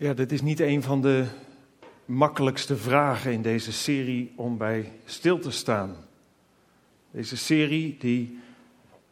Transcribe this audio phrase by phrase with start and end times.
[0.00, 1.24] Ja, dit is niet een van de
[2.04, 5.96] makkelijkste vragen in deze serie om bij stil te staan.
[7.10, 8.38] Deze serie die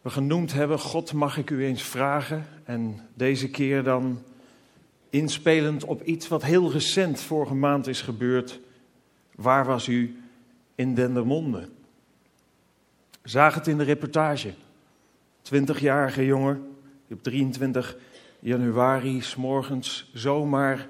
[0.02, 2.46] we genoemd hebben, God mag ik u eens vragen.
[2.64, 4.22] En deze keer dan
[5.10, 8.60] inspelend op iets wat heel recent vorige maand is gebeurd.
[9.34, 10.22] Waar was u
[10.74, 11.68] in Dendermonde?
[13.22, 14.54] Zag het in de reportage.
[15.54, 16.76] 20-jarige jongen
[17.06, 17.96] die op 23
[18.40, 20.88] januari, s morgens, zomaar,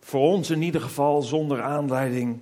[0.00, 2.40] voor ons in ieder geval zonder aanleiding,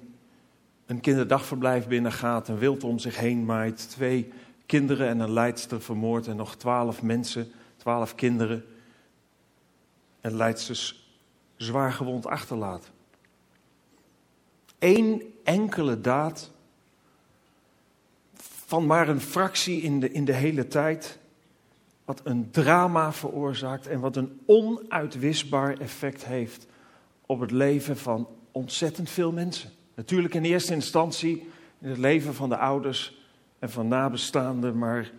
[0.87, 4.33] een kinderdagverblijf binnengaat, en wild om zich heen maait, twee
[4.67, 8.65] kinderen en een leidster vermoord en nog twaalf mensen, twaalf kinderen
[10.21, 11.11] en leidsters
[11.57, 12.91] zwaar gewond achterlaat.
[14.79, 16.51] Eén enkele daad
[18.67, 21.18] van maar een fractie in de, in de hele tijd
[22.09, 26.67] wat een drama veroorzaakt en wat een onuitwisbaar effect heeft
[27.27, 29.71] op het leven van ontzettend veel mensen.
[29.95, 33.19] Natuurlijk in eerste instantie in het leven van de ouders
[33.59, 35.11] en van nabestaanden, maar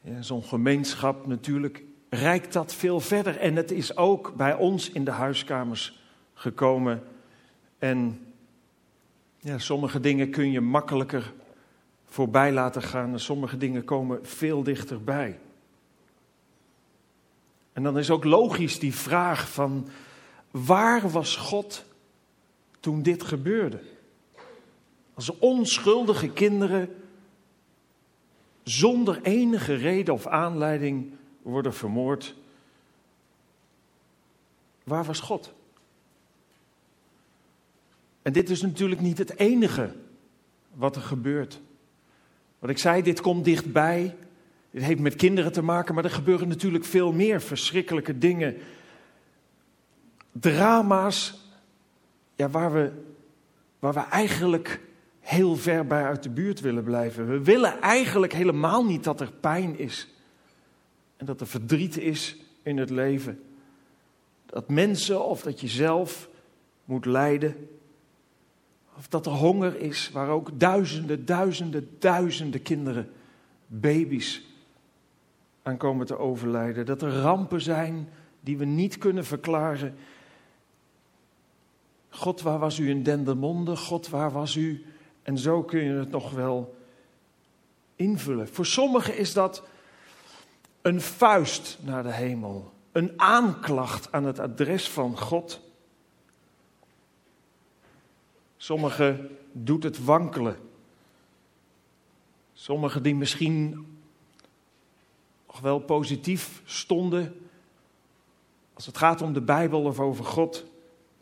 [0.00, 3.38] ja, zo'n gemeenschap natuurlijk reikt dat veel verder.
[3.38, 6.00] En het is ook bij ons in de huiskamers
[6.34, 7.02] gekomen.
[7.78, 8.26] En
[9.38, 11.32] ja, sommige dingen kun je makkelijker
[12.04, 15.38] voorbij laten gaan en sommige dingen komen veel dichterbij.
[17.76, 19.88] En dan is ook logisch die vraag van
[20.50, 21.84] waar was God
[22.80, 23.80] toen dit gebeurde?
[25.14, 26.96] Als onschuldige kinderen
[28.62, 32.34] zonder enige reden of aanleiding worden vermoord.
[34.84, 35.52] Waar was God?
[38.22, 39.94] En dit is natuurlijk niet het enige
[40.72, 41.60] wat er gebeurt.
[42.58, 44.16] Wat ik zei, dit komt dichtbij.
[44.76, 48.56] Het heeft met kinderen te maken, maar er gebeuren natuurlijk veel meer verschrikkelijke dingen.
[50.32, 51.48] Drama's
[52.34, 52.92] ja, waar, we,
[53.78, 54.80] waar we eigenlijk
[55.20, 57.28] heel ver bij uit de buurt willen blijven.
[57.28, 60.08] We willen eigenlijk helemaal niet dat er pijn is.
[61.16, 63.42] En dat er verdriet is in het leven.
[64.46, 66.28] Dat mensen of dat je zelf
[66.84, 67.68] moet lijden.
[68.96, 73.10] Of dat er honger is waar ook duizenden, duizenden, duizenden kinderen,
[73.66, 74.54] baby's
[75.66, 76.86] aan komen te overlijden.
[76.86, 78.08] Dat er rampen zijn
[78.40, 79.96] die we niet kunnen verklaren.
[82.08, 83.76] God, waar was u in Dendermonde?
[83.76, 84.84] God, waar was u?
[85.22, 86.76] En zo kun je het nog wel
[87.96, 88.48] invullen.
[88.48, 89.62] Voor sommigen is dat
[90.82, 95.60] een vuist naar de hemel, een aanklacht aan het adres van God.
[98.56, 100.56] Sommigen doet het wankelen.
[102.52, 103.86] Sommigen die misschien
[105.60, 107.34] wel positief stonden.
[108.74, 110.64] Als het gaat om de Bijbel of over God,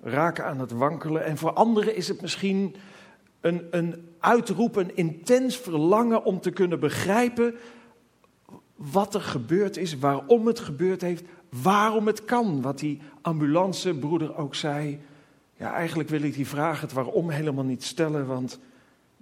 [0.03, 1.25] raken aan het wankelen.
[1.25, 2.77] En voor anderen is het misschien
[3.41, 7.55] een, een uitroep, een intens verlangen om te kunnen begrijpen
[8.77, 11.25] wat er gebeurd is, waarom het gebeurd heeft,
[11.62, 12.62] waarom het kan.
[12.62, 15.01] Wat die ambulancebroeder ook zei.
[15.56, 18.59] Ja, eigenlijk wil ik die vraag het waarom helemaal niet stellen, want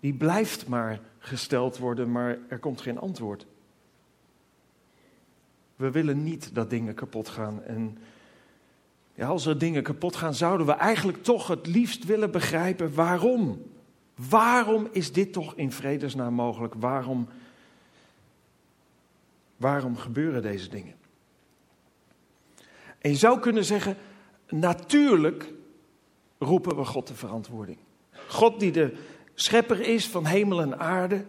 [0.01, 3.47] die blijft maar gesteld worden, maar er komt geen antwoord.
[5.83, 7.63] We willen niet dat dingen kapot gaan.
[7.63, 7.99] En
[9.15, 13.63] ja, als er dingen kapot gaan, zouden we eigenlijk toch het liefst willen begrijpen waarom.
[14.29, 16.75] Waarom is dit toch in vredesnaam mogelijk?
[16.75, 17.29] Waarom,
[19.57, 20.95] waarom gebeuren deze dingen?
[22.99, 23.97] En je zou kunnen zeggen,
[24.49, 25.53] natuurlijk
[26.39, 27.79] roepen we God de verantwoording.
[28.29, 28.97] God die de
[29.35, 31.25] schepper is van hemel en aarde,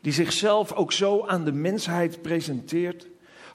[0.00, 3.08] die zichzelf ook zo aan de mensheid presenteert.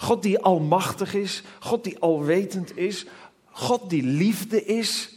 [0.03, 3.05] God die almachtig is, God die alwetend is,
[3.45, 5.09] God die liefde is.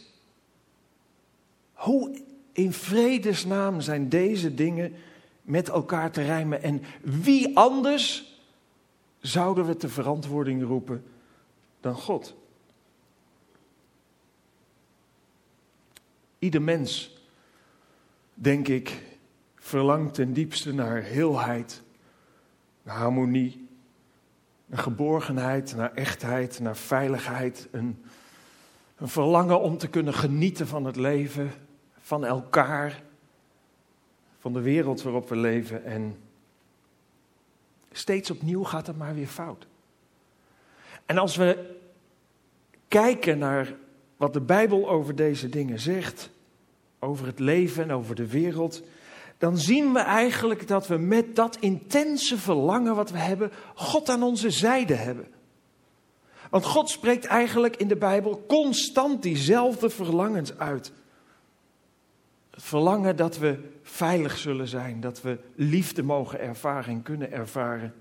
[1.73, 4.93] Hoe in vredesnaam zijn deze dingen
[5.41, 6.61] met elkaar te rijmen?
[6.63, 8.35] En wie anders
[9.19, 11.03] zouden we te verantwoording roepen
[11.79, 12.35] dan God?
[16.39, 17.17] Ieder mens,
[18.33, 19.03] denk ik,
[19.55, 21.81] verlangt ten diepste naar heelheid,
[22.83, 23.66] naar harmonie,
[24.67, 27.67] naar geborgenheid, naar echtheid, naar veiligheid.
[27.71, 28.03] Een,
[28.97, 31.51] een verlangen om te kunnen genieten van het leven,
[31.99, 33.03] van elkaar,
[34.39, 35.85] van de wereld waarop we leven.
[35.85, 36.17] En
[37.91, 39.67] steeds opnieuw gaat het maar weer fout.
[41.05, 41.75] En als we
[42.87, 43.75] kijken naar
[44.17, 46.29] wat de Bijbel over deze dingen zegt,
[46.99, 48.83] over het leven en over de wereld,
[49.37, 54.23] dan zien we eigenlijk dat we met dat intense verlangen wat we hebben, God aan
[54.23, 55.27] onze zijde hebben.
[56.49, 60.91] Want God spreekt eigenlijk in de Bijbel constant diezelfde verlangens uit.
[62.49, 67.93] Het verlangen dat we veilig zullen zijn, dat we liefde mogen ervaren en kunnen ervaren.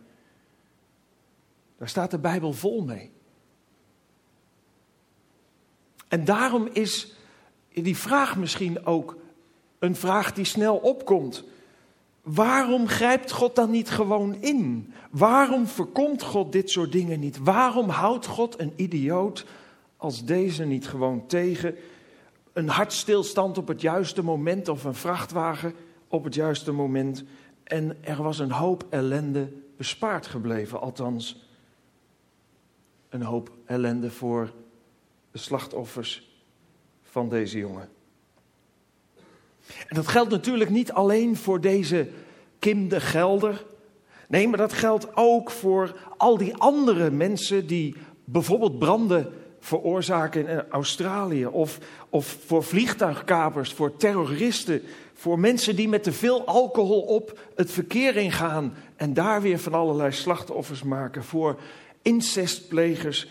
[1.78, 3.12] Daar staat de Bijbel vol mee.
[6.08, 7.16] En daarom is
[7.72, 9.16] die vraag misschien ook
[9.78, 11.44] een vraag die snel opkomt.
[12.22, 14.92] Waarom grijpt God dan niet gewoon in?
[15.10, 17.38] Waarom voorkomt God dit soort dingen niet?
[17.38, 19.44] Waarom houdt God een idioot
[19.96, 21.74] als deze niet gewoon tegen?
[22.52, 25.74] Een hartstilstand op het juiste moment of een vrachtwagen
[26.08, 27.24] op het juiste moment.
[27.64, 31.44] En er was een hoop ellende bespaard gebleven, althans
[33.08, 34.52] een hoop ellende voor
[35.30, 36.40] de slachtoffers
[37.02, 37.88] van deze jongen.
[39.96, 42.08] Dat geldt natuurlijk niet alleen voor deze
[42.58, 43.64] Kim de Gelder.
[44.28, 50.64] Nee, maar dat geldt ook voor al die andere mensen die bijvoorbeeld branden veroorzaken in
[50.70, 51.46] Australië.
[51.46, 51.78] Of,
[52.08, 54.82] of voor vliegtuigkapers, voor terroristen.
[55.14, 58.74] Voor mensen die met te veel alcohol op het verkeer ingaan.
[58.96, 61.24] En daar weer van allerlei slachtoffers maken.
[61.24, 61.60] Voor
[62.02, 63.28] incestplegers.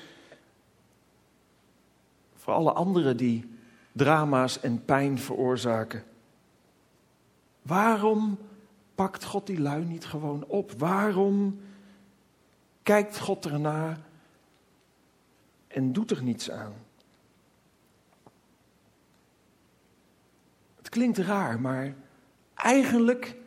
[2.35, 3.45] Voor alle anderen die
[3.91, 6.03] drama's en pijn veroorzaken.
[7.65, 8.37] Waarom
[8.95, 10.71] pakt God die lui niet gewoon op?
[10.71, 11.59] Waarom
[12.83, 13.99] kijkt God ernaar
[15.67, 16.73] en doet er niets aan?
[20.75, 21.95] Het klinkt raar, maar
[22.53, 23.37] eigenlijk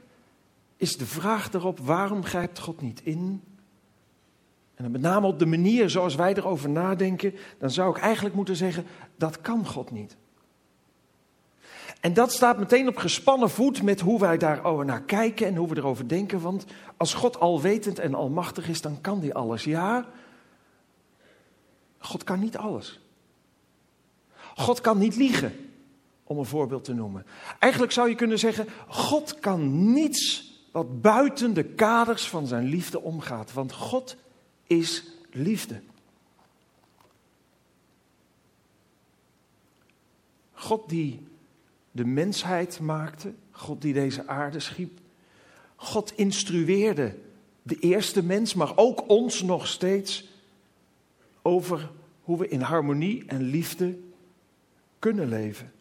[0.76, 3.42] is de vraag erop: waarom grijpt God niet in?
[4.74, 8.56] En met name op de manier zoals wij erover nadenken, dan zou ik eigenlijk moeten
[8.56, 8.84] zeggen:
[9.16, 10.16] dat kan God niet.
[12.00, 15.68] En dat staat meteen op gespannen voet met hoe wij daar naar kijken en hoe
[15.68, 16.40] we erover denken.
[16.40, 16.64] Want
[16.96, 19.64] als God alwetend en almachtig is, dan kan hij alles.
[19.64, 20.06] Ja,
[21.98, 23.00] God kan niet alles.
[24.56, 25.70] God kan niet liegen,
[26.24, 27.26] om een voorbeeld te noemen.
[27.58, 33.00] Eigenlijk zou je kunnen zeggen, God kan niets wat buiten de kaders van zijn liefde
[33.00, 33.52] omgaat.
[33.52, 34.16] Want God
[34.66, 35.80] is liefde.
[40.52, 41.26] God die
[41.98, 44.98] de mensheid maakte, God die deze aarde schiep.
[45.76, 47.14] God instrueerde
[47.62, 50.28] de eerste mens, maar ook ons nog steeds
[51.42, 51.90] over
[52.22, 53.98] hoe we in harmonie en liefde
[54.98, 55.72] kunnen leven.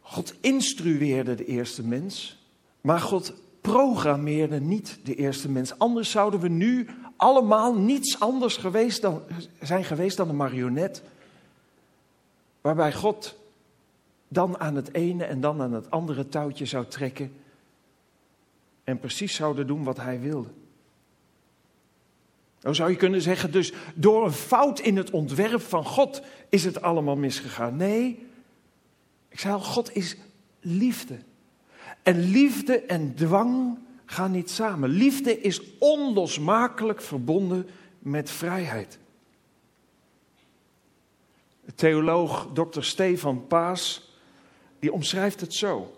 [0.00, 2.38] God instrueerde de eerste mens,
[2.80, 5.78] maar God programmeerde niet de eerste mens.
[5.78, 9.22] Anders zouden we nu allemaal niets anders geweest dan,
[9.60, 11.02] zijn geweest dan een marionet.
[12.60, 13.36] Waarbij God
[14.28, 17.32] dan aan het ene en dan aan het andere touwtje zou trekken
[18.84, 20.48] en precies zouden doen wat hij wilde.
[22.58, 26.64] Dan zou je kunnen zeggen, dus door een fout in het ontwerp van God is
[26.64, 27.76] het allemaal misgegaan.
[27.76, 28.26] Nee,
[29.28, 30.16] ik zei al, God is
[30.60, 31.18] liefde.
[32.02, 34.88] En liefde en dwang gaan niet samen.
[34.88, 37.68] Liefde is onlosmakelijk verbonden
[37.98, 38.98] met vrijheid.
[41.64, 42.82] De theoloog Dr.
[42.82, 44.05] Stefan Paas
[44.78, 45.96] die omschrijft het zo.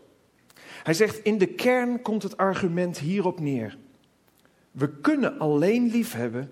[0.82, 3.78] Hij zegt, in de kern komt het argument hierop neer.
[4.70, 6.50] We kunnen alleen liefhebben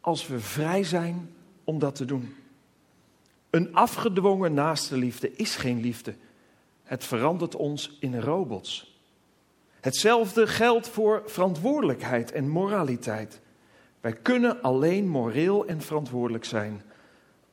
[0.00, 1.30] als we vrij zijn
[1.64, 2.34] om dat te doen.
[3.50, 6.14] Een afgedwongen naaste liefde is geen liefde.
[6.82, 8.98] Het verandert ons in robots.
[9.80, 13.40] Hetzelfde geldt voor verantwoordelijkheid en moraliteit.
[14.00, 16.82] Wij kunnen alleen moreel en verantwoordelijk zijn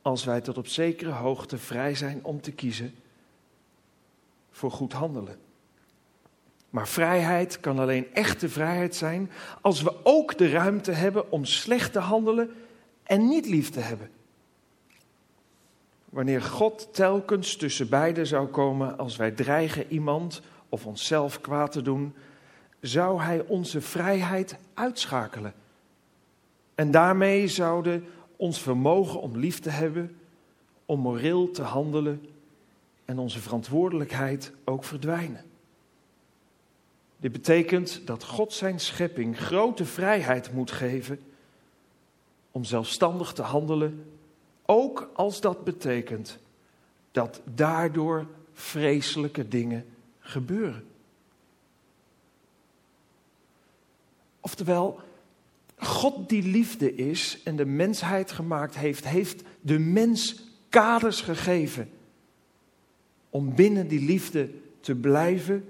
[0.02, 2.94] als wij tot op zekere hoogte vrij zijn om te kiezen
[4.52, 5.36] voor goed handelen.
[6.70, 9.30] Maar vrijheid kan alleen echte vrijheid zijn
[9.60, 12.50] als we ook de ruimte hebben om slecht te handelen
[13.02, 14.10] en niet lief te hebben.
[16.04, 21.82] Wanneer God telkens tussen beiden zou komen als wij dreigen iemand of onszelf kwaad te
[21.82, 22.14] doen,
[22.80, 25.54] zou Hij onze vrijheid uitschakelen.
[26.74, 28.04] En daarmee zouden
[28.36, 30.16] ons vermogen om lief te hebben,
[30.86, 32.26] om moreel te handelen
[33.12, 35.44] en onze verantwoordelijkheid ook verdwijnen.
[37.16, 41.20] Dit betekent dat God zijn schepping grote vrijheid moet geven
[42.50, 44.12] om zelfstandig te handelen,
[44.66, 46.38] ook als dat betekent
[47.10, 49.86] dat daardoor vreselijke dingen
[50.18, 50.86] gebeuren.
[54.40, 55.00] Oftewel,
[55.76, 61.90] God die liefde is en de mensheid gemaakt heeft, heeft de mens kaders gegeven
[63.32, 65.64] om binnen die liefde te blijven.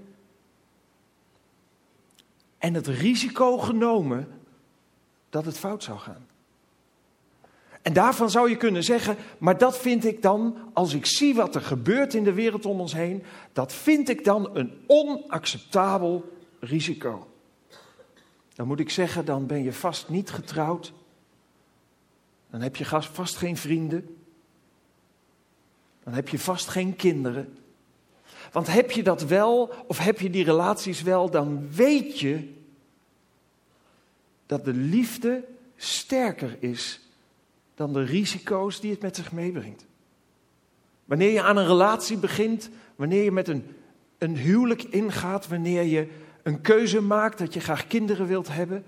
[2.58, 4.28] En het risico genomen
[5.30, 6.26] dat het fout zou gaan.
[7.82, 11.54] En daarvan zou je kunnen zeggen, maar dat vind ik dan, als ik zie wat
[11.54, 17.26] er gebeurt in de wereld om ons heen, dat vind ik dan een onacceptabel risico.
[18.54, 20.92] Dan moet ik zeggen, dan ben je vast niet getrouwd.
[22.50, 24.21] Dan heb je vast geen vrienden.
[26.04, 27.56] Dan heb je vast geen kinderen.
[28.52, 32.52] Want heb je dat wel, of heb je die relaties wel, dan weet je
[34.46, 35.44] dat de liefde
[35.76, 37.00] sterker is
[37.74, 39.86] dan de risico's die het met zich meebrengt.
[41.04, 43.64] Wanneer je aan een relatie begint, wanneer je met een,
[44.18, 46.08] een huwelijk ingaat, wanneer je
[46.42, 48.84] een keuze maakt dat je graag kinderen wilt hebben,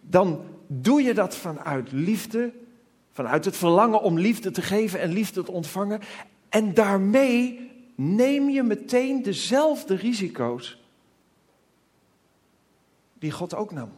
[0.00, 2.52] dan doe je dat vanuit liefde,
[3.12, 6.00] vanuit het verlangen om liefde te geven en liefde te ontvangen.
[6.48, 10.78] En daarmee neem je meteen dezelfde risico's
[13.18, 13.92] die God ook nam.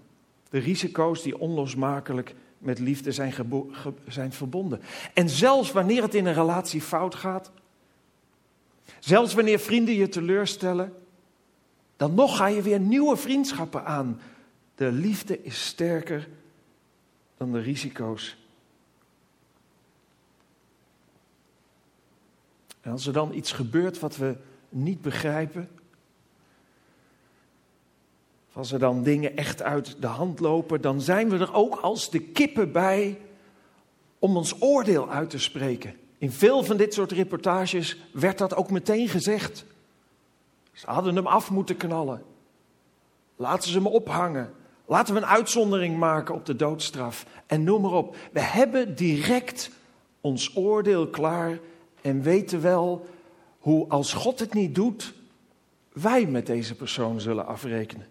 [0.50, 3.34] De risico's die onlosmakelijk met liefde zijn,
[4.08, 4.80] zijn verbonden.
[5.14, 7.50] En zelfs wanneer het in een relatie fout gaat,
[8.98, 10.94] zelfs wanneer vrienden je teleurstellen,
[11.96, 14.20] dan nog ga je weer nieuwe vriendschappen aan.
[14.74, 16.28] De liefde is sterker
[17.36, 18.36] dan de risico's.
[22.80, 24.36] En als er dan iets gebeurt wat we
[24.68, 25.68] niet begrijpen,
[28.52, 32.10] als er dan dingen echt uit de hand lopen, dan zijn we er ook als
[32.10, 33.18] de kippen bij
[34.18, 35.94] om ons oordeel uit te spreken.
[36.18, 39.64] In veel van dit soort reportages werd dat ook meteen gezegd.
[40.72, 42.22] Ze hadden hem af moeten knallen.
[43.36, 44.52] Laten ze hem ophangen.
[44.86, 47.26] Laten we een uitzondering maken op de doodstraf.
[47.46, 48.16] En noem maar op.
[48.32, 49.70] We hebben direct
[50.20, 51.58] ons oordeel klaar
[52.02, 53.06] en weten wel
[53.58, 55.14] hoe als God het niet doet,
[55.92, 58.06] wij met deze persoon zullen afrekenen.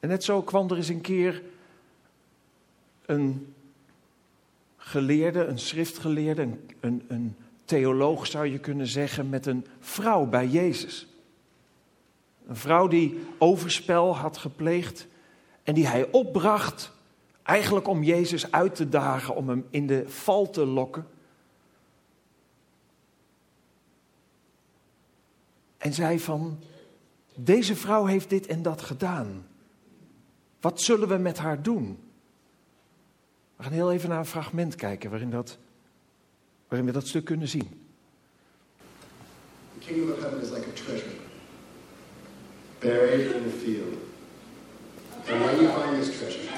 [0.00, 1.42] En net zo kwam er eens een keer
[3.06, 3.54] een
[4.76, 10.46] geleerde, een schriftgeleerde, een, een, een theoloog zou je kunnen zeggen, met een vrouw bij
[10.46, 11.06] Jezus.
[12.46, 15.06] Een vrouw die overspel had gepleegd
[15.62, 16.92] en die hij opbracht,
[17.42, 21.06] eigenlijk om Jezus uit te dagen, om hem in de val te lokken.
[25.78, 26.58] En zei van,
[27.34, 29.46] deze vrouw heeft dit en dat gedaan.
[30.60, 31.98] Wat zullen we met haar doen?
[33.56, 35.58] We gaan heel even naar een fragment kijken waarin, dat,
[36.68, 37.86] waarin we dat stuk kunnen zien.
[39.78, 41.24] The kingdom of heaven is like a treasure
[42.80, 43.98] buried in a field.
[45.28, 46.50] And when you find this treasure,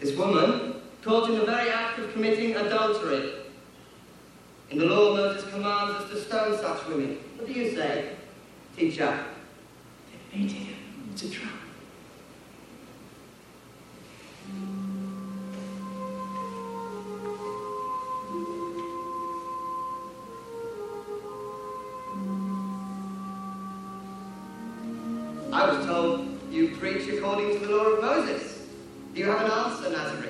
[0.00, 3.32] This woman caught in the very act of committing adultery.
[4.70, 7.18] In the law, Moses commands us to stone such women.
[7.36, 8.12] What do you say,
[8.74, 9.24] teacher?
[10.32, 10.66] They made
[11.12, 11.50] It's a drown.
[25.52, 28.49] I was told you preach according to the law of Moses.
[29.14, 30.29] Do you have an answer, Nazarene?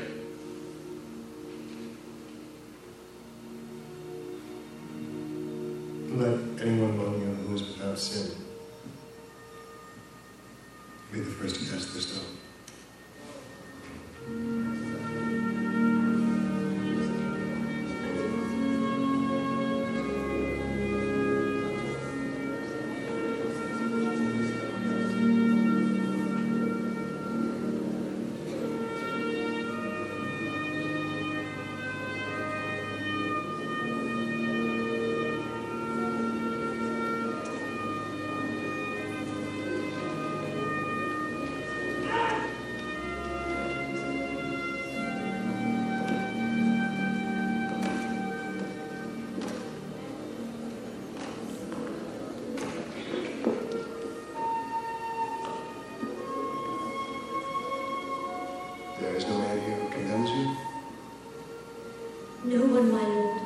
[62.80, 63.40] One, my lord.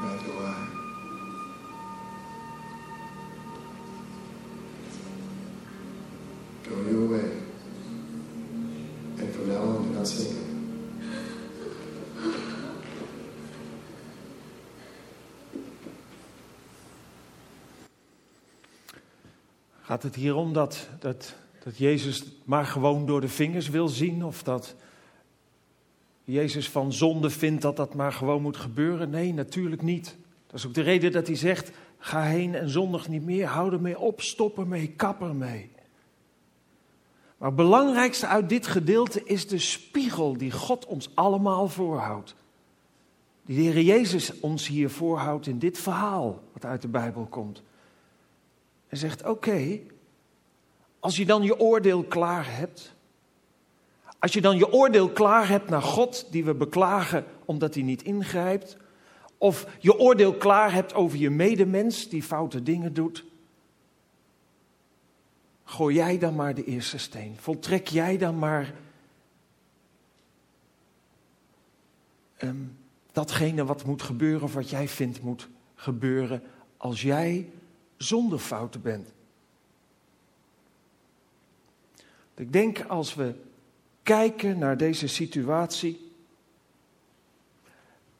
[0.00, 0.68] neither do I.
[6.68, 7.30] Go your way,
[9.18, 10.50] and from now on do not sin again.
[19.82, 21.34] Gaat het hier om dat, dat,
[21.64, 24.24] dat Jezus maar gewoon door de vingers wil zien?
[24.24, 24.74] Of dat
[26.30, 29.10] Jezus van zonde vindt dat dat maar gewoon moet gebeuren?
[29.10, 30.16] Nee, natuurlijk niet.
[30.46, 33.72] Dat is ook de reden dat hij zegt: ga heen en zondig niet meer, hou
[33.72, 35.70] ermee op, stop ermee, kap ermee.
[37.38, 42.34] Maar het belangrijkste uit dit gedeelte is de spiegel die God ons allemaal voorhoudt.
[43.42, 47.62] Die de Heer Jezus ons hier voorhoudt in dit verhaal wat uit de Bijbel komt.
[48.88, 49.78] En zegt: Oké,
[51.00, 52.94] als je dan je oordeel klaar hebt.
[54.20, 58.02] Als je dan je oordeel klaar hebt naar God, die we beklagen omdat hij niet
[58.02, 58.76] ingrijpt.
[59.38, 63.24] Of je oordeel klaar hebt over je medemens die foute dingen doet.
[65.64, 67.36] Gooi jij dan maar de eerste steen.
[67.38, 68.74] Voltrek jij dan maar
[72.38, 72.76] um,
[73.12, 76.42] datgene wat moet gebeuren of wat jij vindt moet gebeuren
[76.76, 77.50] als jij
[77.96, 79.12] zonder fouten bent.
[82.34, 83.34] Ik denk als we
[84.02, 86.10] kijken naar deze situatie,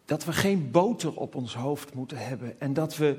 [0.05, 3.19] dat we geen boter op ons hoofd moeten hebben en dat we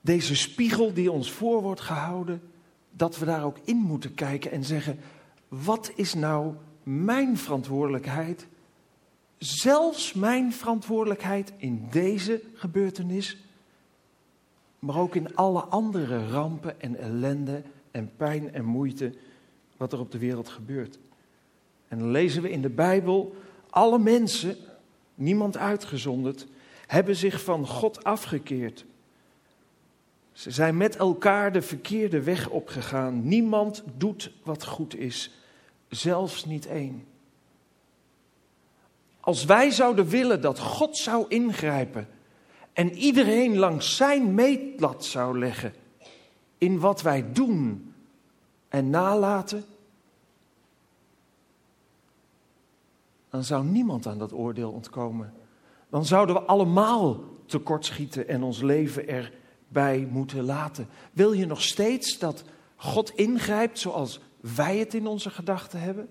[0.00, 2.42] deze spiegel die ons voor wordt gehouden,
[2.90, 4.98] dat we daar ook in moeten kijken en zeggen,
[5.48, 8.46] wat is nou mijn verantwoordelijkheid,
[9.38, 13.36] zelfs mijn verantwoordelijkheid in deze gebeurtenis,
[14.78, 19.14] maar ook in alle andere rampen en ellende en pijn en moeite
[19.76, 20.98] wat er op de wereld gebeurt.
[21.88, 23.36] En dan lezen we in de Bijbel,
[23.70, 24.56] alle mensen,
[25.14, 26.46] niemand uitgezonderd,
[26.86, 28.84] hebben zich van God afgekeerd.
[30.32, 33.28] Ze zijn met elkaar de verkeerde weg opgegaan.
[33.28, 35.30] Niemand doet wat goed is,
[35.88, 37.04] zelfs niet één.
[39.20, 42.08] Als wij zouden willen dat God zou ingrijpen
[42.72, 45.72] en iedereen langs zijn meetlat zou leggen
[46.58, 47.92] in wat wij doen
[48.68, 49.64] en nalaten,
[53.30, 55.32] dan zou niemand aan dat oordeel ontkomen.
[55.90, 60.88] Dan zouden we allemaal tekortschieten en ons leven erbij moeten laten.
[61.12, 62.44] Wil je nog steeds dat
[62.76, 66.08] God ingrijpt zoals wij het in onze gedachten hebben?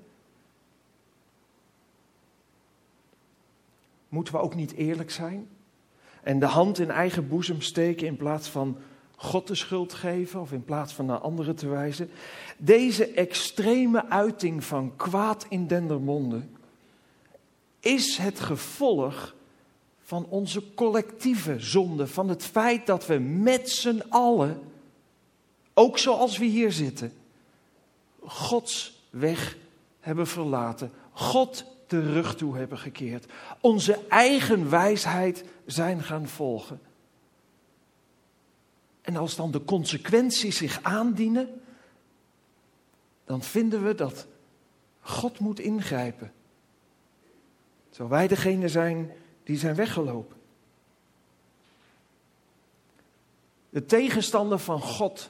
[4.10, 5.48] Moeten we ook niet eerlijk zijn?
[6.24, 8.78] En de hand in eigen boezem steken in plaats van
[9.16, 12.10] God de schuld geven of in plaats van naar anderen te wijzen.
[12.58, 16.42] Deze extreme uiting van kwaad in Dendermonde
[17.80, 19.36] is het gevolg
[20.02, 22.08] van onze collectieve zonde.
[22.08, 24.62] Van het feit dat we met z'n allen,
[25.74, 27.14] ook zoals we hier zitten,
[28.20, 29.58] Gods weg
[30.00, 30.92] hebben verlaten.
[31.12, 33.26] God de rug toe hebben gekeerd.
[33.62, 36.80] Onze eigen wijsheid zijn gaan volgen.
[39.02, 41.62] En als dan de consequenties zich aandienen,
[43.26, 44.28] dan vinden we dat
[45.00, 46.32] God moet ingrijpen.
[47.98, 49.12] Terwijl wij degene zijn
[49.44, 50.38] die zijn weggelopen.
[53.70, 55.30] De tegenstander van God,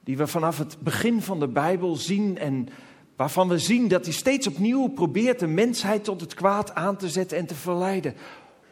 [0.00, 2.68] die we vanaf het begin van de Bijbel zien en
[3.16, 7.08] waarvan we zien dat hij steeds opnieuw probeert de mensheid tot het kwaad aan te
[7.08, 8.14] zetten en te verleiden.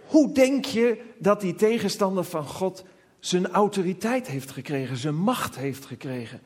[0.06, 2.84] Hoe denk je dat die tegenstander van God
[3.18, 6.40] zijn autoriteit heeft gekregen, zijn macht heeft gekregen.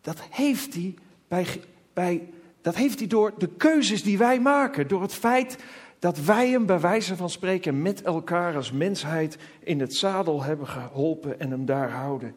[0.00, 0.94] Dat heeft hij,
[1.28, 1.46] bij,
[1.92, 2.28] bij,
[2.66, 5.58] dat heeft hij door de keuzes die wij maken, door het feit
[5.98, 10.66] dat wij hem bij wijze van spreken met elkaar als mensheid in het zadel hebben
[10.66, 12.34] geholpen en hem daar houden.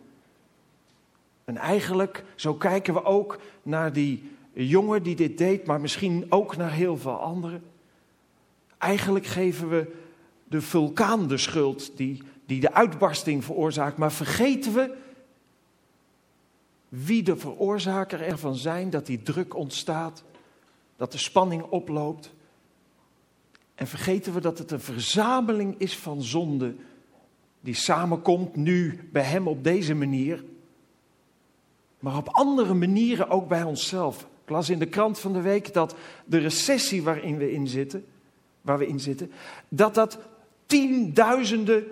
[1.45, 6.57] En eigenlijk, zo kijken we ook naar die jongen die dit deed, maar misschien ook
[6.57, 7.63] naar heel veel anderen.
[8.77, 9.95] Eigenlijk geven we
[10.43, 14.95] de vulkaan de schuld die die de uitbarsting veroorzaakt, maar vergeten we
[16.89, 20.23] wie de veroorzaker ervan zijn dat die druk ontstaat,
[20.95, 22.33] dat de spanning oploopt.
[23.75, 26.75] En vergeten we dat het een verzameling is van zonde
[27.61, 30.43] die samenkomt nu bij hem op deze manier,
[31.99, 34.27] maar op andere manieren ook bij onszelf.
[34.43, 38.05] Ik las in de krant van de week dat de recessie waarin we in zitten,
[38.61, 39.31] waar we in zitten,
[39.67, 40.19] dat dat
[40.65, 41.83] tienduizenden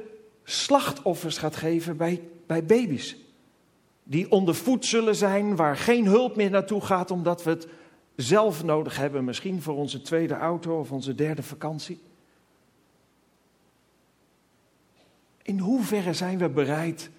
[0.43, 3.26] slachtoffers gaat geven bij, bij baby's.
[4.09, 7.67] Die onder voet zullen zijn, waar geen hulp meer naartoe gaat omdat we het
[8.15, 9.23] zelf nodig hebben.
[9.23, 11.99] Misschien voor onze tweede auto of onze derde vakantie.
[15.41, 17.09] In hoeverre zijn we bereid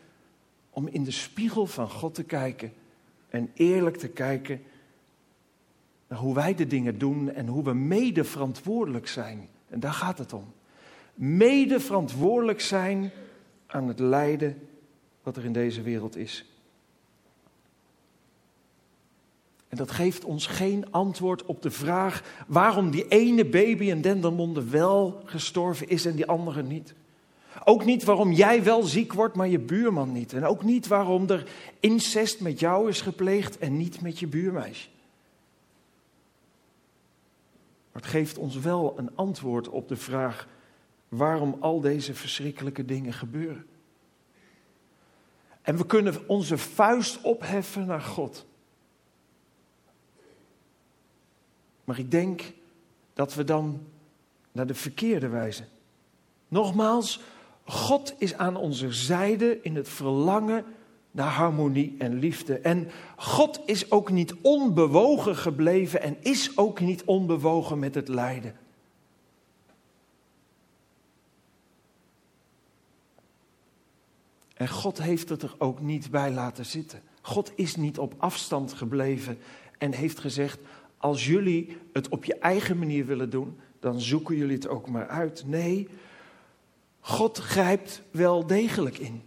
[0.71, 2.73] om in de spiegel van God te kijken
[3.29, 4.63] en eerlijk te kijken
[6.09, 9.49] naar hoe wij de dingen doen en hoe we mede verantwoordelijk zijn?
[9.69, 10.53] En daar gaat het om
[11.19, 13.11] mede verantwoordelijk zijn
[13.67, 14.69] aan het lijden
[15.23, 16.45] wat er in deze wereld is.
[19.69, 24.65] En dat geeft ons geen antwoord op de vraag waarom die ene baby in Dendermonde
[24.65, 26.95] wel gestorven is en die andere niet.
[27.65, 30.33] Ook niet waarom jij wel ziek wordt, maar je buurman niet.
[30.33, 31.51] En ook niet waarom er
[31.81, 34.89] incest met jou is gepleegd en niet met je buurmeisje.
[37.93, 40.49] Maar het geeft ons wel een antwoord op de vraag
[41.09, 43.67] waarom al deze verschrikkelijke dingen gebeuren.
[45.63, 48.47] En we kunnen onze vuist opheffen naar God.
[51.89, 52.53] Maar ik denk
[53.15, 53.81] dat we dan
[54.53, 55.69] naar de verkeerde wijzen.
[56.49, 57.21] Nogmaals,
[57.65, 60.65] God is aan onze zijde in het verlangen
[61.11, 62.59] naar harmonie en liefde.
[62.59, 68.57] En God is ook niet onbewogen gebleven en is ook niet onbewogen met het lijden.
[74.55, 77.03] En God heeft het er ook niet bij laten zitten.
[77.21, 79.39] God is niet op afstand gebleven
[79.79, 80.61] en heeft gezegd:
[80.99, 85.09] Als jullie het op je eigen manier willen doen, dan zoeken jullie het ook maar
[85.09, 85.43] uit.
[85.47, 85.89] Nee,
[87.01, 89.23] God grijpt wel degelijk in.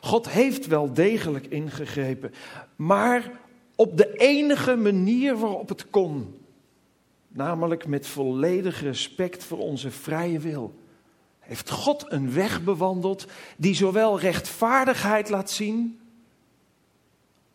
[0.00, 2.32] God heeft wel degelijk ingegrepen,
[2.76, 3.40] maar
[3.76, 6.36] op de enige manier waarop het kon.
[7.28, 10.74] Namelijk met volledig respect voor onze vrije wil.
[11.38, 16.00] Heeft God een weg bewandeld die zowel rechtvaardigheid laat zien,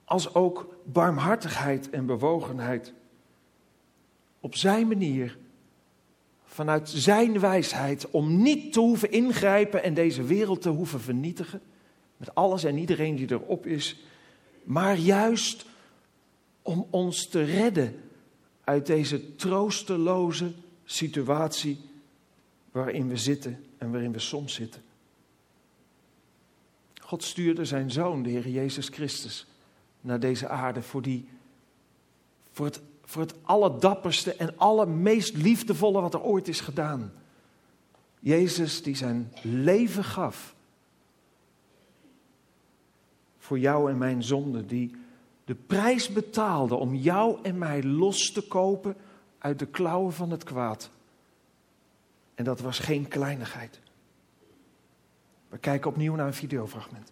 [0.05, 2.93] als ook barmhartigheid en bewogenheid.
[4.39, 5.37] Op zijn manier,
[6.45, 11.61] vanuit zijn wijsheid, om niet te hoeven ingrijpen en deze wereld te hoeven vernietigen
[12.17, 14.03] met alles en iedereen die erop is,
[14.63, 15.65] maar juist
[16.61, 18.01] om ons te redden
[18.63, 20.51] uit deze troosteloze
[20.85, 21.79] situatie
[22.71, 24.81] waarin we zitten en waarin we soms zitten.
[27.01, 29.45] God stuurde zijn zoon, de Heer Jezus Christus,
[30.01, 31.29] naar deze aarde voor, die,
[32.51, 37.11] voor, het, voor het allerdapperste en allermeest liefdevolle wat er ooit is gedaan.
[38.19, 40.55] Jezus die zijn leven gaf
[43.37, 44.95] voor jou en mijn zonde, die
[45.45, 48.95] de prijs betaalde om jou en mij los te kopen
[49.37, 50.89] uit de klauwen van het kwaad.
[52.35, 53.79] En dat was geen kleinigheid.
[55.49, 57.11] We kijken opnieuw naar een videofragment.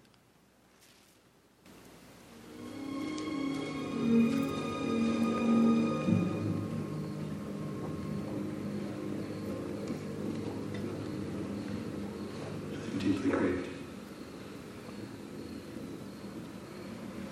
[13.00, 13.68] Deeply grieved.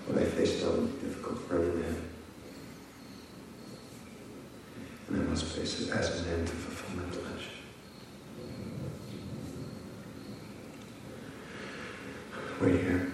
[0.07, 1.95] When I faced down difficult burden ahead.
[5.09, 7.51] And I must face it as an end to fulfillment of mission.
[12.62, 13.12] Wait here.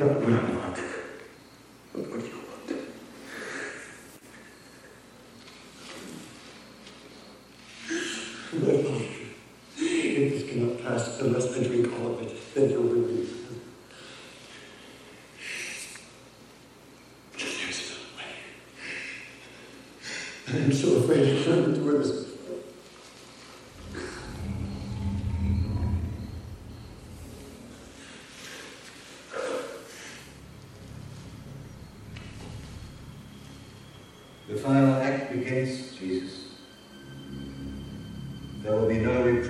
[0.00, 0.32] Me.
[0.32, 0.51] Yet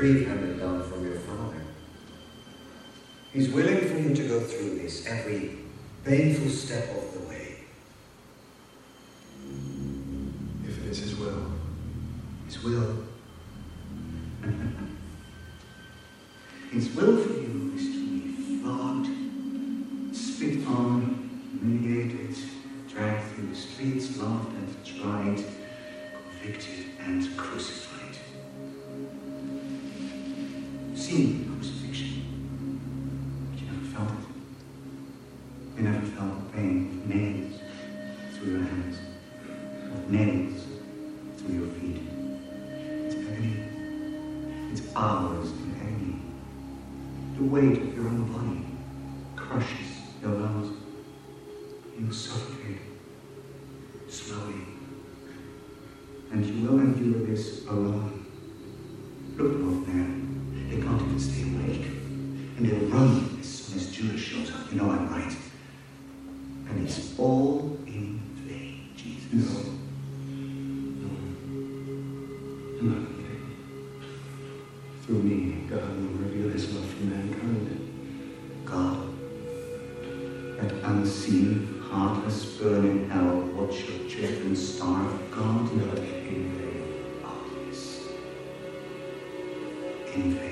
[0.03, 1.63] no reprieve handed down from your Father.
[3.33, 5.59] He's willing for you to go through this every
[6.05, 7.57] painful step of the way.
[10.67, 11.53] If it is His will.
[12.47, 13.05] His will.
[16.73, 17.17] His will
[80.85, 86.05] unseen, heartless burning hell, watch your children starve, God, Not in
[86.57, 86.93] vain.
[90.15, 90.52] in vain.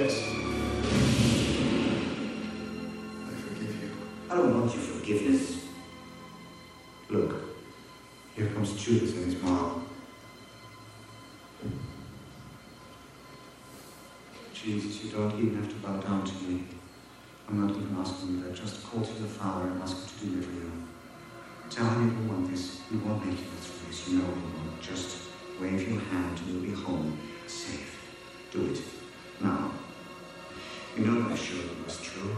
[0.00, 0.16] Yes.
[3.28, 3.90] I forgive you.
[4.30, 5.66] I don't want your forgiveness.
[7.10, 7.34] Look,
[8.34, 9.86] here comes Judas and his mom.
[14.54, 16.64] Jesus, you don't even have to bow down to me.
[17.46, 18.54] I'm not even asking you that.
[18.54, 20.72] Just call to your father and ask him to do it for you.
[21.68, 22.80] Tell him you want this.
[22.90, 24.08] He won't make you go through this.
[24.08, 24.80] You know he won't.
[24.80, 25.28] Just
[25.60, 28.00] wave your hand and you'll be home, safe.
[28.50, 28.80] Do it.
[31.36, 32.36] Sure it was true.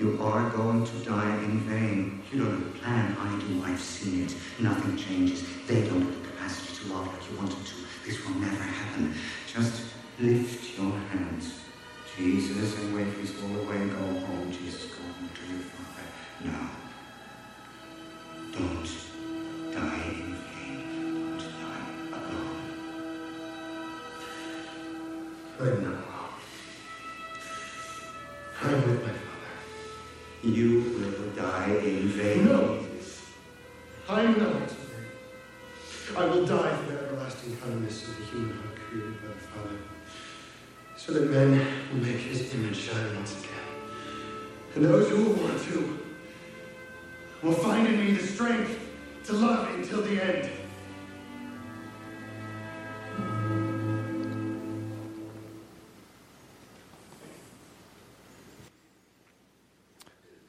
[0.00, 2.22] You are going to die in vain.
[2.32, 3.16] You don't have a plan.
[3.20, 3.62] I do.
[3.64, 4.34] I've seen it.
[4.58, 5.44] Nothing changes.
[5.66, 7.74] They don't have the capacity to love like you wanted to.
[8.04, 9.14] This will never happen.
[9.52, 9.84] Just
[10.18, 11.60] lift your hands.
[12.16, 13.83] Jesus, and wave his all away.
[41.14, 41.50] So that men
[41.92, 43.50] will make his image shine once again.
[44.74, 45.98] And those who to
[47.42, 48.78] will find in me the strength
[49.26, 50.48] to love until the end.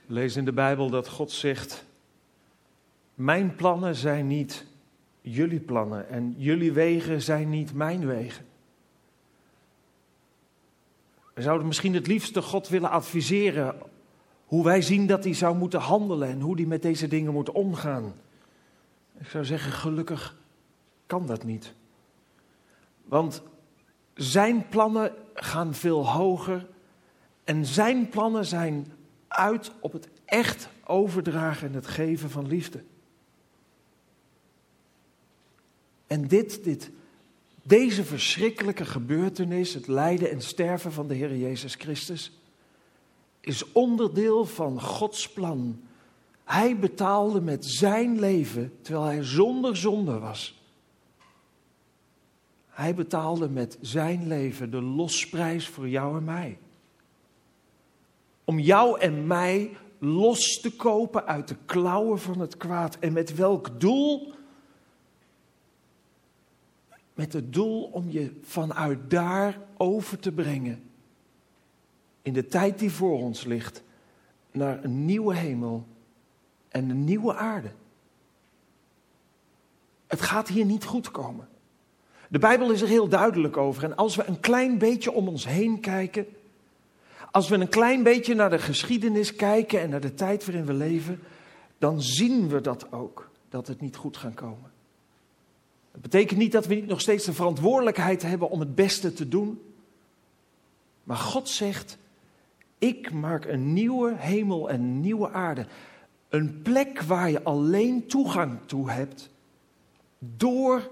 [0.07, 1.85] Lezen in de Bijbel dat God zegt:
[3.13, 4.65] Mijn plannen zijn niet
[5.21, 8.54] jullie plannen en jullie wegen zijn niet mijn wegen.
[11.35, 13.75] We zouden misschien het liefste God willen adviseren
[14.45, 17.51] hoe wij zien dat hij zou moeten handelen en hoe hij met deze dingen moet
[17.51, 18.13] omgaan.
[19.19, 20.35] Ik zou zeggen, gelukkig
[21.05, 21.73] kan dat niet.
[23.03, 23.41] Want
[24.13, 26.67] zijn plannen gaan veel hoger
[27.43, 28.91] en zijn plannen zijn
[29.27, 32.83] uit op het echt overdragen en het geven van liefde.
[36.07, 36.91] En dit, dit,
[37.67, 42.31] deze verschrikkelijke gebeurtenis, het lijden en sterven van de Heer Jezus Christus,
[43.39, 45.81] is onderdeel van Gods plan.
[46.43, 50.61] Hij betaalde met zijn leven terwijl hij zonder zonde was.
[52.67, 56.57] Hij betaalde met zijn leven de losprijs voor jou en mij.
[58.43, 62.99] Om jou en mij los te kopen uit de klauwen van het kwaad.
[62.99, 64.33] En met welk doel?
[67.15, 70.83] Met het doel om je vanuit daar over te brengen.
[72.21, 73.83] In de tijd die voor ons ligt.
[74.51, 75.87] Naar een nieuwe hemel
[76.69, 77.71] en een nieuwe aarde.
[80.07, 81.47] Het gaat hier niet goed komen.
[82.29, 83.83] De Bijbel is er heel duidelijk over.
[83.83, 86.27] En als we een klein beetje om ons heen kijken,
[87.31, 90.73] als we een klein beetje naar de geschiedenis kijken en naar de tijd waarin we
[90.73, 91.19] leven,
[91.77, 94.71] dan zien we dat ook, dat het niet goed gaat komen.
[95.95, 99.27] Het betekent niet dat we niet nog steeds de verantwoordelijkheid hebben om het beste te
[99.27, 99.61] doen.
[101.03, 101.97] Maar God zegt,
[102.77, 105.65] ik maak een nieuwe hemel en een nieuwe aarde.
[106.29, 109.29] Een plek waar je alleen toegang toe hebt
[110.19, 110.89] door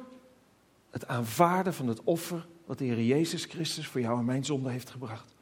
[0.89, 4.69] het aanvaarden van het offer wat de Heer Jezus Christus voor jou en mijn zonde
[4.69, 5.33] heeft gebracht.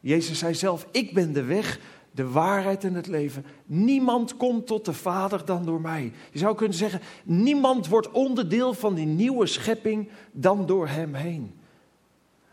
[0.00, 1.78] Jezus zei zelf, ik ben de weg,
[2.10, 3.44] de waarheid en het leven.
[3.66, 6.12] Niemand komt tot de Vader dan door mij.
[6.32, 11.54] Je zou kunnen zeggen, niemand wordt onderdeel van die nieuwe schepping dan door Hem heen.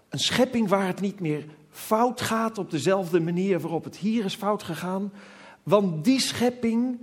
[0.10, 4.36] Een schepping waar het niet meer fout gaat op dezelfde manier waarop het hier is
[4.36, 5.12] fout gegaan.
[5.64, 7.00] Want die schepping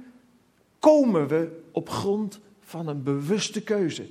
[0.78, 4.02] komen we op grond van een bewuste keuze.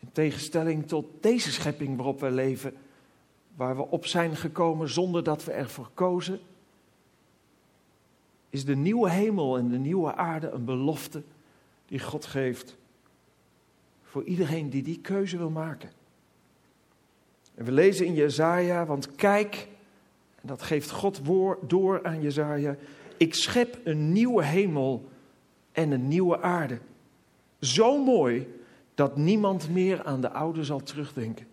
[0.00, 2.74] In tegenstelling tot deze schepping waarop we leven,
[3.56, 6.40] waar we op zijn gekomen zonder dat we ervoor kozen,
[8.54, 11.22] is de nieuwe hemel en de nieuwe aarde een belofte
[11.86, 12.76] die God geeft
[14.02, 15.90] voor iedereen die die keuze wil maken.
[17.54, 19.68] En we lezen in Jezaja, want kijk,
[20.40, 21.20] en dat geeft God
[21.66, 22.76] door aan Jezaja,
[23.16, 25.08] ik schep een nieuwe hemel
[25.72, 26.78] en een nieuwe aarde.
[27.60, 28.60] Zo mooi
[28.94, 31.46] dat niemand meer aan de oude zal terugdenken.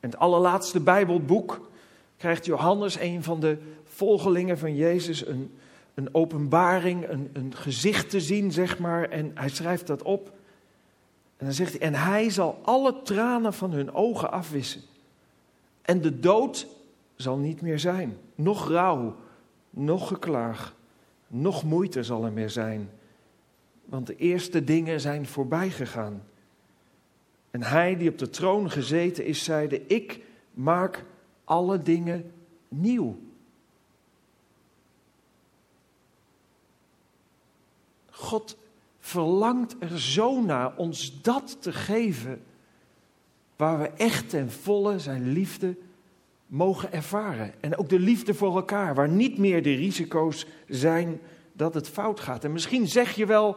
[0.00, 1.68] En het allerlaatste Bijbelboek
[2.16, 5.50] krijgt Johannes, een van de volgelingen van Jezus, een,
[5.98, 9.08] een openbaring, een, een gezicht te zien, zeg maar.
[9.08, 10.26] En hij schrijft dat op.
[11.36, 14.80] En dan zegt hij, en hij zal alle tranen van hun ogen afwissen.
[15.82, 16.66] En de dood
[17.16, 18.16] zal niet meer zijn.
[18.34, 19.16] Nog rouw,
[19.70, 20.74] nog geklaag,
[21.26, 22.90] nog moeite zal er meer zijn
[23.88, 26.22] want de eerste dingen zijn voorbij gegaan.
[27.50, 30.20] En hij die op de troon gezeten is, zeide: Ik
[30.54, 31.04] maak
[31.44, 32.32] alle dingen
[32.68, 33.18] nieuw.
[38.18, 38.56] God
[38.98, 42.42] verlangt er zo naar ons dat te geven,
[43.56, 45.76] waar we echt en volle zijn liefde
[46.46, 47.52] mogen ervaren.
[47.60, 51.20] En ook de liefde voor elkaar, waar niet meer de risico's zijn
[51.52, 52.44] dat het fout gaat.
[52.44, 53.56] En misschien zeg je wel,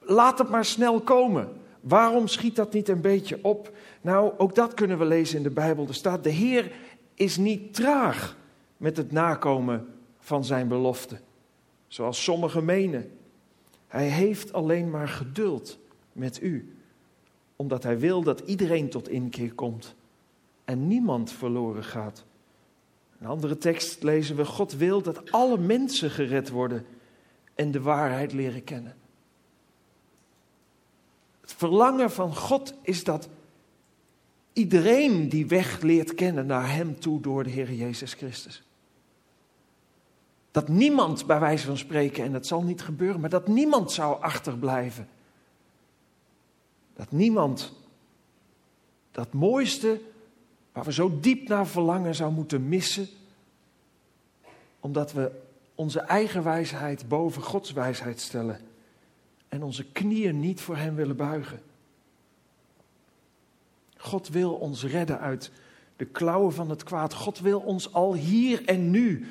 [0.00, 1.48] laat het maar snel komen.
[1.80, 3.76] Waarom schiet dat niet een beetje op?
[4.00, 5.86] Nou, ook dat kunnen we lezen in de Bijbel.
[5.88, 6.72] Er staat, de Heer
[7.14, 8.36] is niet traag
[8.76, 9.86] met het nakomen
[10.18, 11.20] van zijn belofte.
[11.86, 13.10] Zoals sommigen menen.
[13.94, 15.78] Hij heeft alleen maar geduld
[16.12, 16.76] met u.
[17.56, 19.94] Omdat hij wil dat iedereen tot inkeer komt.
[20.64, 22.24] En niemand verloren gaat.
[23.18, 26.86] Een andere tekst lezen we: God wil dat alle mensen gered worden
[27.54, 28.96] en de waarheid leren kennen.
[31.40, 33.28] Het verlangen van God is dat
[34.52, 38.62] iedereen die weg leert kennen naar Hem toe door de Heer Jezus Christus.
[40.54, 44.22] Dat niemand, bij wijze van spreken, en dat zal niet gebeuren, maar dat niemand zou
[44.22, 45.08] achterblijven.
[46.96, 47.72] Dat niemand
[49.10, 50.00] dat mooiste
[50.72, 53.08] waar we zo diep naar verlangen zou moeten missen,
[54.80, 55.30] omdat we
[55.74, 58.60] onze eigen wijsheid boven Gods wijsheid stellen
[59.48, 61.62] en onze knieën niet voor Hem willen buigen.
[63.96, 65.50] God wil ons redden uit
[65.96, 67.14] de klauwen van het kwaad.
[67.14, 69.26] God wil ons al hier en nu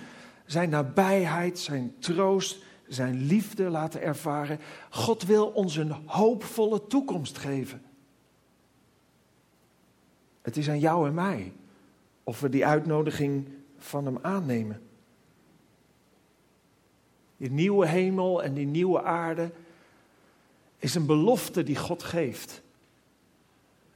[0.46, 4.60] zijn nabijheid, zijn troost, zijn liefde laten ervaren.
[4.90, 7.82] God wil ons een hoopvolle toekomst geven.
[10.42, 11.54] Het is aan jou en mij
[12.24, 14.82] of we die uitnodiging van Hem aannemen.
[17.38, 19.52] Die nieuwe hemel en die nieuwe aarde
[20.78, 22.63] is een belofte die God geeft.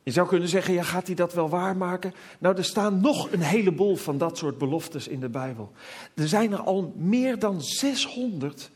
[0.07, 2.13] Je zou kunnen zeggen, ja, gaat hij dat wel waarmaken?
[2.39, 5.71] Nou, er staan nog een heleboel van dat soort beloftes in de Bijbel.
[6.13, 8.71] Er zijn er al meer dan 600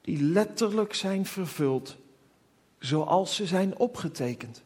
[0.00, 1.96] die letterlijk zijn vervuld
[2.78, 4.62] zoals ze zijn opgetekend.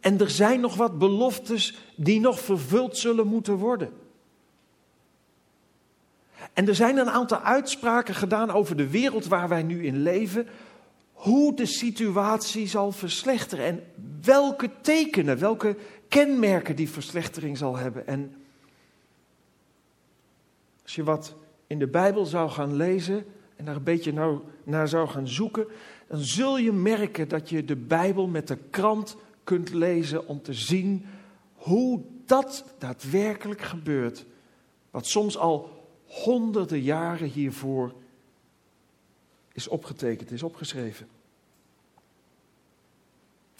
[0.00, 3.92] En er zijn nog wat beloftes die nog vervuld zullen moeten worden.
[6.52, 10.48] En er zijn een aantal uitspraken gedaan over de wereld waar wij nu in leven,
[11.16, 13.82] hoe de situatie zal verslechteren en
[14.22, 15.76] welke tekenen, welke
[16.08, 18.06] kenmerken die verslechtering zal hebben.
[18.06, 18.34] En
[20.82, 21.34] als je wat
[21.66, 23.24] in de Bijbel zou gaan lezen
[23.56, 25.66] en daar een beetje nou naar zou gaan zoeken,
[26.08, 30.54] dan zul je merken dat je de Bijbel met de krant kunt lezen om te
[30.54, 31.06] zien
[31.54, 34.24] hoe dat daadwerkelijk gebeurt.
[34.90, 37.94] Wat soms al honderden jaren hiervoor
[39.56, 41.08] is opgetekend, is opgeschreven.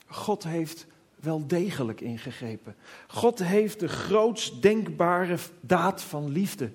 [0.07, 2.77] God heeft wel degelijk ingegrepen.
[3.09, 6.73] God heeft de grootst denkbare daad van liefde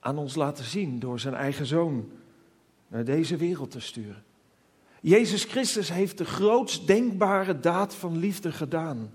[0.00, 2.10] aan ons laten zien door zijn eigen zoon
[2.88, 4.24] naar deze wereld te sturen.
[5.00, 9.12] Jezus Christus heeft de grootst denkbare daad van liefde gedaan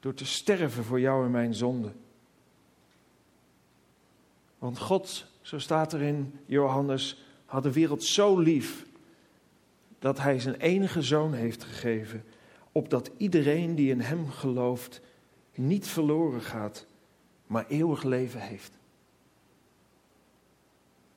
[0.00, 1.92] door te sterven voor jou en mijn zonde.
[4.58, 8.86] Want God, zo staat er in Johannes, had de wereld zo lief
[9.98, 12.24] dat hij zijn enige zoon heeft gegeven,
[12.72, 15.00] opdat iedereen die in hem gelooft
[15.54, 16.86] niet verloren gaat,
[17.46, 18.78] maar eeuwig leven heeft.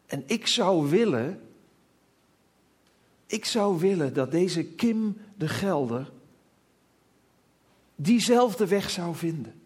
[0.06, 1.42] En ik zou willen,
[3.26, 6.12] ik zou willen dat deze Kim de Gelder
[7.96, 9.62] diezelfde weg zou vinden.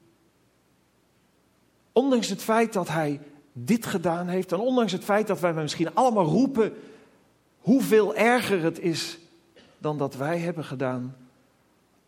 [1.91, 3.19] Ondanks het feit dat hij
[3.53, 6.73] dit gedaan heeft en ondanks het feit dat wij misschien allemaal roepen
[7.59, 9.19] hoeveel erger het is
[9.77, 11.15] dan dat wij hebben gedaan,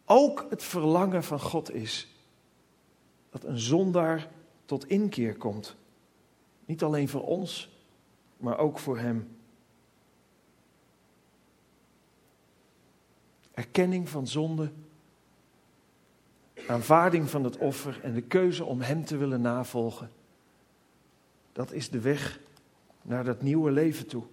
[0.06, 2.08] ook het verlangen van God is
[3.30, 4.28] dat een zondaar
[4.66, 5.76] tot inkeer komt.
[6.66, 7.70] Niet alleen voor ons,
[8.38, 9.38] maar ook voor Hem.
[13.54, 14.72] Erkenning van zonde,
[16.68, 20.12] aanvaarding van het offer en de keuze om Hem te willen navolgen.
[21.56, 22.40] Dat is de weg
[23.02, 24.24] naar dat nieuwe leven toe.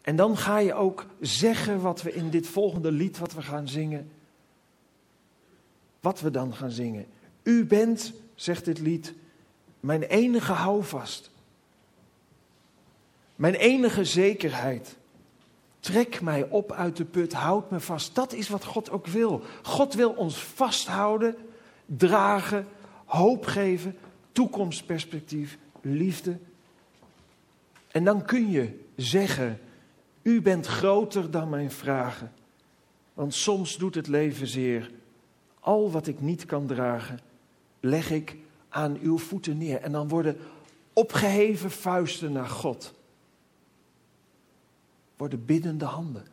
[0.00, 3.68] En dan ga je ook zeggen wat we in dit volgende lied wat we gaan
[3.68, 4.10] zingen.
[6.00, 7.06] Wat we dan gaan zingen.
[7.42, 9.14] U bent, zegt dit lied,
[9.80, 11.30] mijn enige houvast.
[13.36, 14.96] Mijn enige zekerheid.
[15.80, 18.14] Trek mij op uit de put, houd me vast.
[18.14, 19.42] Dat is wat God ook wil.
[19.62, 21.36] God wil ons vasthouden,
[21.86, 22.66] dragen,
[23.04, 23.96] hoop geven,
[24.32, 25.58] toekomstperspectief,
[25.94, 26.38] liefde.
[27.88, 29.60] En dan kun je zeggen,
[30.22, 32.32] u bent groter dan mijn vragen.
[33.14, 34.90] Want soms doet het leven zeer.
[35.60, 37.20] Al wat ik niet kan dragen,
[37.80, 38.36] leg ik
[38.68, 39.80] aan uw voeten neer.
[39.80, 40.36] En dan worden
[40.92, 42.94] opgeheven vuisten naar God
[45.16, 46.26] worden biddende handen.